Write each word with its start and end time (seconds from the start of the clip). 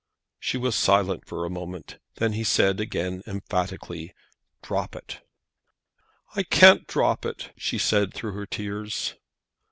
She 0.39 0.57
was 0.57 0.73
silent 0.75 1.27
for 1.27 1.45
a 1.45 1.49
moment. 1.51 1.99
Then 2.15 2.33
he 2.33 2.43
said 2.43 2.79
again 2.79 3.21
emphatically, 3.27 4.15
"Drop 4.63 4.95
it." 4.95 5.21
"I 6.35 6.41
can't 6.41 6.87
drop 6.87 7.23
it," 7.23 7.51
she 7.55 7.77
said, 7.77 8.11
through 8.11 8.31
her 8.31 8.47
tears. 8.47 9.13